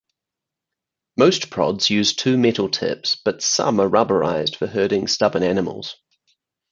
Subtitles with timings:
[1.15, 5.95] Most prods use two metal tips, but some are rubberized for herding stubborn animals.